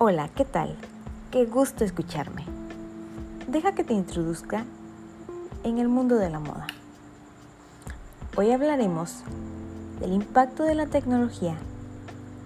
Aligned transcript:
Hola, 0.00 0.30
¿qué 0.32 0.44
tal? 0.44 0.76
Qué 1.32 1.44
gusto 1.44 1.84
escucharme. 1.84 2.44
Deja 3.48 3.72
que 3.72 3.82
te 3.82 3.94
introduzca 3.94 4.64
en 5.64 5.78
el 5.78 5.88
mundo 5.88 6.14
de 6.14 6.30
la 6.30 6.38
moda. 6.38 6.68
Hoy 8.36 8.52
hablaremos 8.52 9.24
del 9.98 10.12
impacto 10.12 10.62
de 10.62 10.76
la 10.76 10.86
tecnología 10.86 11.56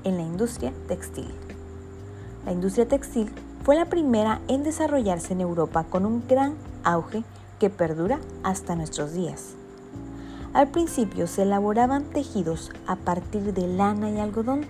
en 0.05 0.17
la 0.17 0.23
industria 0.23 0.73
textil. 0.89 1.31
La 2.47 2.53
industria 2.53 2.89
textil 2.89 3.31
fue 3.65 3.77
la 3.77 3.85
primera 3.85 4.41
en 4.49 4.63
desarrollarse 4.63 5.35
en 5.35 5.43
Europa 5.43 5.85
con 5.85 6.07
un 6.07 6.27
gran 6.27 6.55
auge 6.85 7.23
que 7.61 7.69
perdura 7.69 8.19
hasta 8.45 8.77
nuestros 8.77 9.13
días. 9.13 9.57
Al 10.55 10.69
principio 10.69 11.27
se 11.27 11.43
elaboraban 11.43 12.05
tejidos 12.05 12.71
a 12.87 12.97
partir 12.97 13.53
de 13.53 13.67
lana 13.67 14.11
y 14.11 14.21
algodón 14.21 14.65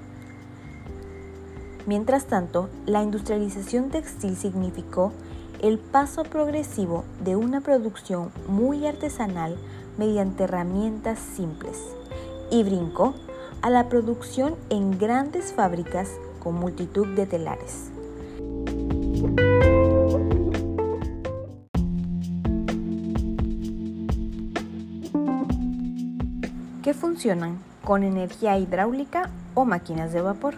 Mientras 1.87 2.27
tanto, 2.27 2.69
la 2.87 3.03
industrialización 3.03 3.91
textil 3.91 4.37
significó 4.37 5.13
el 5.61 5.79
paso 5.79 6.23
progresivo 6.25 7.05
de 7.25 7.37
una 7.37 7.61
producción 7.61 8.31
muy 8.49 8.87
artesanal 8.87 9.57
mediante 9.99 10.45
herramientas 10.45 11.19
simples 11.19 11.79
y 12.51 12.63
brincó 12.63 13.15
a 13.63 13.71
la 13.71 13.89
producción 13.89 14.57
en 14.71 14.99
grandes 14.99 15.53
fábricas 15.53 16.11
con 16.41 16.55
multitud 16.55 17.07
de 17.09 17.27
telares. 17.27 17.91
que 26.83 26.95
funcionan 26.95 27.59
con 27.85 28.03
energía 28.03 28.59
hidráulica 28.59 29.31
o 29.55 29.65
máquinas 29.65 30.13
de 30.13 30.21
vapor. 30.21 30.55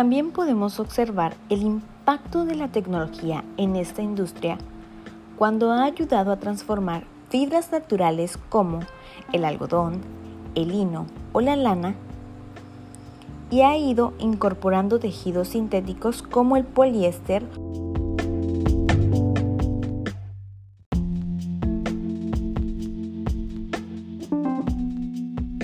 También 0.00 0.30
podemos 0.30 0.80
observar 0.80 1.34
el 1.50 1.60
impacto 1.60 2.46
de 2.46 2.54
la 2.54 2.68
tecnología 2.68 3.44
en 3.58 3.76
esta 3.76 4.00
industria 4.00 4.56
cuando 5.36 5.72
ha 5.72 5.84
ayudado 5.84 6.32
a 6.32 6.38
transformar 6.38 7.04
fibras 7.28 7.70
naturales 7.70 8.38
como 8.48 8.80
el 9.34 9.44
algodón, 9.44 10.00
el 10.54 10.68
lino 10.68 11.04
o 11.34 11.42
la 11.42 11.54
lana 11.54 11.96
y 13.50 13.60
ha 13.60 13.76
ido 13.76 14.14
incorporando 14.18 14.98
tejidos 14.98 15.48
sintéticos 15.48 16.22
como 16.22 16.56
el 16.56 16.64
poliéster 16.64 17.44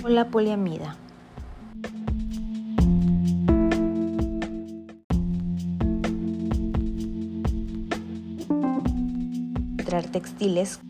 o 0.05 0.09
la 0.11 0.29
poliamida. 0.29 0.95
Textiles 9.87 10.81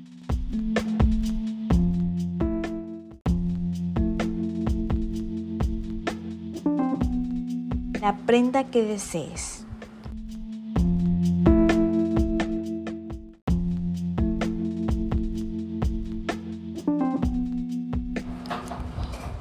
la 8.00 8.16
prenda 8.26 8.64
que 8.64 8.82
desees. 8.82 9.64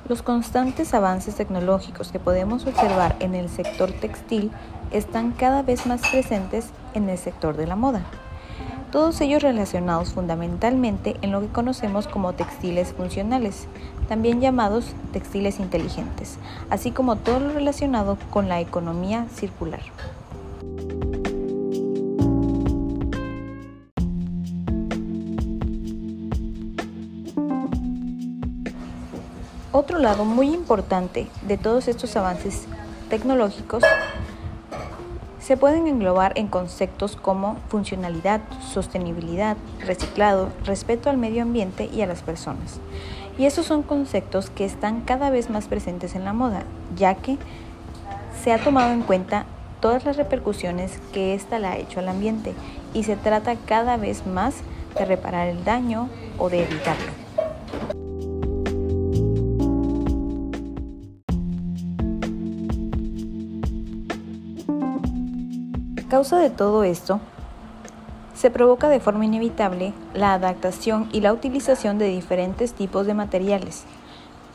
Los 0.08 0.22
constantes 0.22 0.94
avances 0.94 1.36
tecnológicos 1.36 2.12
que 2.12 2.20
podemos 2.20 2.68
observar 2.68 3.16
en 3.20 3.36
el 3.36 3.50
sector 3.50 3.92
textil 3.92 4.52
están 4.92 5.32
cada 5.32 5.64
vez 5.64 5.86
más 5.88 6.02
presentes 6.10 6.70
en 6.94 7.10
el 7.10 7.18
sector 7.18 7.58
de 7.58 7.68
la 7.68 7.76
moda 7.76 8.06
todos 8.92 9.20
ellos 9.22 9.44
relacionados 9.44 10.14
fundamentalmente 10.14 11.16
en 11.22 11.32
lo 11.32 11.42
que 11.42 11.48
conocemos 11.48 12.08
como 12.08 12.34
textiles 12.34 12.94
funcionales, 12.94 13.68
también 14.08 14.42
llamados 14.42 14.94
textiles 15.12 15.60
inteligentes, 15.60 16.38
así 16.70 16.92
como 16.92 17.16
todo 17.16 17.40
lo 17.40 17.52
relacionado 17.52 18.18
con 18.30 18.50
la 18.50 18.62
economía 18.62 19.28
circular. 19.34 19.82
Otro 29.72 30.00
lado 30.00 30.24
muy 30.24 30.54
importante 30.54 31.28
de 31.46 31.58
todos 31.58 31.90
estos 31.90 32.16
avances 32.16 32.64
tecnológicos 33.10 33.84
se 35.46 35.58
pueden 35.58 35.86
englobar 35.86 36.34
en 36.38 36.48
conceptos 36.48 37.16
como 37.16 37.58
funcionalidad, 37.68 38.42
sostenibilidad, 38.74 39.58
reciclado, 39.80 40.50
respeto 40.66 41.12
al 41.12 41.18
medio 41.18 41.44
ambiente 41.44 41.88
y 41.94 42.02
a 42.02 42.08
las 42.08 42.24
personas. 42.24 42.80
Y 43.38 43.46
esos 43.46 43.68
son 43.68 43.84
conceptos 43.84 44.50
que 44.50 44.66
están 44.66 45.02
cada 45.02 45.30
vez 45.30 45.52
más 45.52 45.68
presentes 45.68 46.16
en 46.16 46.26
la 46.26 46.34
moda, 46.34 46.64
ya 46.96 47.14
que 47.14 47.38
se 48.44 48.54
ha 48.54 48.64
tomado 48.64 48.92
en 48.92 49.04
cuenta 49.04 49.46
todas 49.82 50.04
las 50.04 50.18
repercusiones 50.18 51.00
que 51.14 51.36
ésta 51.36 51.60
le 51.60 51.68
ha 51.68 51.78
hecho 51.78 52.00
al 52.00 52.10
ambiente 52.10 52.56
y 52.96 53.04
se 53.04 53.16
trata 53.16 53.56
cada 53.68 53.98
vez 53.98 54.26
más 54.26 54.56
de 54.98 55.06
reparar 55.06 55.48
el 55.48 55.64
daño 55.64 56.10
o 56.40 56.50
de 56.50 56.64
evitarlo. 56.64 57.25
Causa 66.16 66.40
de 66.40 66.50
todo 66.50 66.86
esto, 66.86 67.20
se 68.36 68.50
provoca 68.50 68.88
de 68.88 69.02
forma 69.02 69.26
inevitable 69.26 69.92
la 70.14 70.34
adaptación 70.34 71.10
y 71.12 71.20
la 71.20 71.34
utilización 71.34 71.98
de 71.98 72.08
diferentes 72.08 72.72
tipos 72.72 73.06
de 73.06 73.14
materiales, 73.14 73.84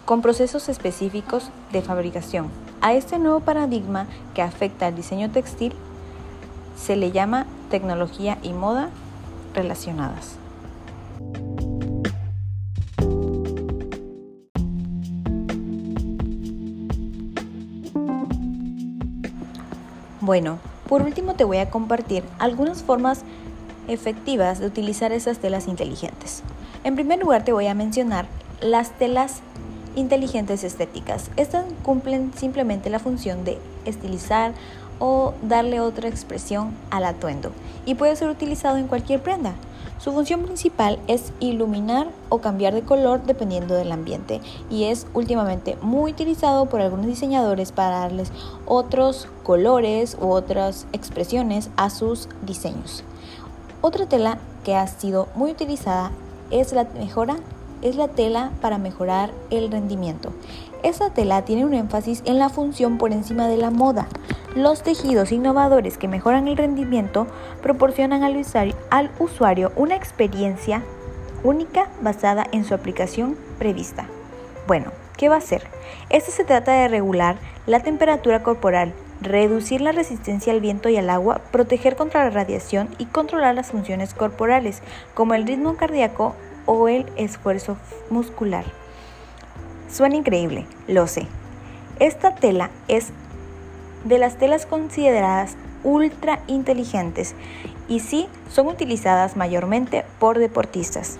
con 0.07 0.23
procesos 0.23 0.71
específicos 0.71 1.51
de 1.71 1.83
fabricación. 1.83 2.49
A 2.81 2.95
este 2.95 3.19
nuevo 3.19 3.41
paradigma 3.41 4.07
que 4.33 4.41
afecta 4.41 4.87
al 4.87 4.97
diseño 4.97 5.31
textil 5.31 5.75
se 6.77 6.97
le 6.97 7.13
llama 7.13 7.45
tecnología 7.69 8.39
y 8.43 8.55
moda 8.55 8.89
relacionadas. 9.53 10.37
Bueno, 20.23 20.59
por 20.91 21.03
último, 21.03 21.35
te 21.35 21.45
voy 21.45 21.59
a 21.59 21.71
compartir 21.71 22.25
algunas 22.41 22.83
formas 22.83 23.23
efectivas 23.87 24.59
de 24.59 24.67
utilizar 24.67 25.13
esas 25.13 25.39
telas 25.39 25.69
inteligentes. 25.69 26.43
En 26.83 26.97
primer 26.97 27.21
lugar, 27.21 27.45
te 27.45 27.53
voy 27.53 27.69
a 27.69 27.75
mencionar 27.75 28.27
las 28.61 28.91
telas 28.99 29.41
inteligentes 29.95 30.65
estéticas. 30.65 31.31
Estas 31.37 31.65
cumplen 31.85 32.33
simplemente 32.37 32.91
la 32.91 32.99
función 32.99 33.45
de 33.45 33.59
estilizar 33.85 34.53
o 34.99 35.33
darle 35.43 35.81
otra 35.81 36.09
expresión 36.09 36.73
al 36.91 37.05
atuendo 37.05 37.53
y 37.87 37.95
puede 37.95 38.17
ser 38.17 38.29
utilizado 38.29 38.77
en 38.77 38.89
cualquier 38.89 39.23
prenda. 39.23 39.55
Su 40.01 40.13
función 40.13 40.45
principal 40.45 40.99
es 41.09 41.31
iluminar 41.41 42.09
o 42.31 42.39
cambiar 42.39 42.73
de 42.73 42.81
color 42.81 43.23
dependiendo 43.23 43.75
del 43.75 43.93
ambiente 43.93 44.41
y 44.71 44.85
es 44.85 45.07
últimamente 45.13 45.77
muy 45.83 46.13
utilizado 46.13 46.65
por 46.67 46.81
algunos 46.81 47.05
diseñadores 47.05 47.71
para 47.71 47.99
darles 47.99 48.33
otros 48.65 49.29
colores 49.43 50.17
u 50.19 50.31
otras 50.31 50.87
expresiones 50.95 51.69
a 51.77 51.91
sus 51.91 52.31
diseños. 52.41 53.05
Otra 53.83 54.07
tela 54.07 54.39
que 54.65 54.75
ha 54.75 54.87
sido 54.87 55.29
muy 55.35 55.51
utilizada 55.51 56.13
es 56.51 56.73
la 56.73 56.85
mejora 56.85 57.37
es 57.83 57.97
la 57.97 58.09
tela 58.09 58.51
para 58.61 58.79
mejorar 58.79 59.31
el 59.51 59.71
rendimiento. 59.71 60.33
Esta 60.83 61.11
tela 61.11 61.45
tiene 61.45 61.65
un 61.65 61.75
énfasis 61.75 62.23
en 62.25 62.39
la 62.39 62.49
función 62.49 62.99
por 62.99 63.13
encima 63.13 63.49
de 63.49 63.57
la 63.57 63.71
moda. 63.71 64.09
Los 64.55 64.83
tejidos 64.83 65.31
innovadores 65.31 65.99
que 65.99 66.09
mejoran 66.09 66.49
el 66.49 66.57
rendimiento 66.57 67.27
proporcionan 67.63 68.23
al 68.23 69.11
usuario, 69.19 69.73
una 69.77 69.95
experiencia 69.95 70.83
única 71.45 71.89
basada 72.03 72.47
en 72.53 72.65
su 72.65 72.75
aplicación 72.75 73.37
prevista. 73.59 74.07
Bueno, 74.67 74.91
¿qué 75.17 75.29
va 75.29 75.37
a 75.37 75.39
hacer? 75.39 75.63
Esto 76.09 76.33
se 76.33 76.45
trata 76.45 76.73
de 76.73 76.89
regular 76.89 77.37
la 77.67 77.81
temperatura 77.81 78.43
corporal, 78.43 78.93
reducir 79.21 79.81
la 79.81 79.93
resistencia 79.93 80.53
al 80.53 80.61
viento 80.61 80.89
y 80.89 80.97
al 80.97 81.11
agua, 81.11 81.41
proteger 81.51 81.95
contra 81.95 82.25
la 82.25 82.31
radiación 82.31 82.89
y 82.99 83.07
controlar 83.07 83.55
las 83.55 83.71
funciones 83.71 84.15
corporales, 84.15 84.83
como 85.15 85.35
el 85.35 85.47
ritmo 85.47 85.77
cardíaco 85.77 86.35
o 86.73 86.87
el 86.87 87.05
esfuerzo 87.17 87.77
muscular. 88.11 88.65
Suena 89.91 90.15
increíble, 90.15 90.67
lo 90.87 91.09
sé. 91.09 91.27
Esta 91.99 92.37
tela 92.37 92.71
es 92.87 93.09
de 94.05 94.19
las 94.19 94.37
telas 94.37 94.67
consideradas 94.67 95.57
ultra 95.83 96.45
inteligentes 96.47 97.35
y 97.89 97.99
sí 97.99 98.29
son 98.49 98.69
utilizadas 98.69 99.37
mayormente 99.37 100.05
por 100.21 100.39
deportistas. 100.39 101.19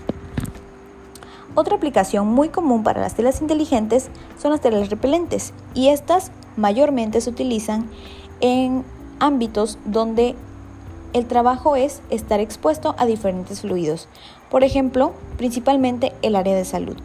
Otra 1.53 1.75
aplicación 1.75 2.29
muy 2.29 2.47
común 2.47 2.83
para 2.83 3.01
las 3.01 3.15
telas 3.15 3.41
inteligentes 3.41 4.09
son 4.41 4.51
las 4.51 4.61
telas 4.61 4.89
repelentes 4.89 5.53
y 5.73 5.89
estas 5.89 6.31
mayormente 6.55 7.19
se 7.19 7.29
utilizan 7.29 7.89
en 8.39 8.85
ámbitos 9.19 9.77
donde 9.83 10.37
el 11.13 11.25
trabajo 11.27 11.75
es 11.75 12.01
estar 12.09 12.39
expuesto 12.39 12.95
a 12.97 13.05
diferentes 13.05 13.61
fluidos, 13.61 14.07
por 14.49 14.63
ejemplo, 14.63 15.13
principalmente 15.37 16.13
el 16.21 16.35
área 16.35 16.55
de 16.55 16.65
salud. 16.65 16.97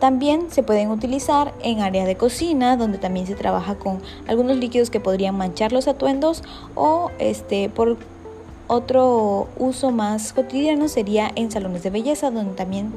También 0.00 0.50
se 0.50 0.64
pueden 0.64 0.90
utilizar 0.90 1.54
en 1.62 1.80
áreas 1.80 2.06
de 2.06 2.16
cocina, 2.16 2.76
donde 2.76 2.98
también 2.98 3.26
se 3.26 3.36
trabaja 3.36 3.76
con 3.76 4.02
algunos 4.26 4.56
líquidos 4.56 4.90
que 4.90 4.98
podrían 4.98 5.36
manchar 5.36 5.72
los 5.72 5.86
atuendos 5.86 6.42
o 6.74 7.10
este, 7.20 7.68
por 7.68 7.96
otro 8.66 9.48
uso 9.58 9.90
más 9.90 10.32
cotidiano 10.32 10.88
sería 10.88 11.30
en 11.36 11.50
salones 11.50 11.82
de 11.82 11.90
belleza, 11.90 12.30
donde 12.30 12.54
también 12.54 12.92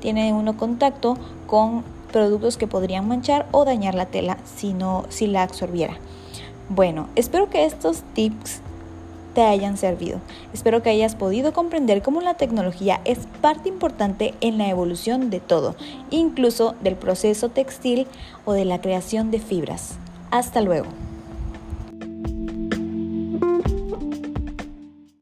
tiene 0.00 0.32
uno 0.34 0.56
contacto 0.56 1.16
con 1.46 1.82
productos 2.12 2.58
que 2.58 2.66
podrían 2.66 3.08
manchar 3.08 3.46
o 3.52 3.64
dañar 3.64 3.94
la 3.94 4.06
tela 4.06 4.36
si, 4.44 4.74
no, 4.74 5.04
si 5.08 5.28
la 5.28 5.42
absorbiera. 5.42 5.96
Bueno, 6.68 7.08
espero 7.16 7.48
que 7.48 7.64
estos 7.64 8.02
tips 8.12 8.60
te 9.34 9.42
hayan 9.42 9.76
servido. 9.76 10.20
Espero 10.52 10.82
que 10.82 10.90
hayas 10.90 11.14
podido 11.14 11.52
comprender 11.52 12.02
cómo 12.02 12.20
la 12.20 12.34
tecnología 12.34 13.00
es 13.04 13.18
parte 13.40 13.68
importante 13.68 14.34
en 14.40 14.58
la 14.58 14.68
evolución 14.68 15.30
de 15.30 15.40
todo, 15.40 15.74
incluso 16.10 16.74
del 16.82 16.96
proceso 16.96 17.48
textil 17.48 18.06
o 18.44 18.52
de 18.52 18.64
la 18.64 18.80
creación 18.80 19.30
de 19.30 19.40
fibras. 19.40 19.94
Hasta 20.30 20.60
luego. 20.60 20.86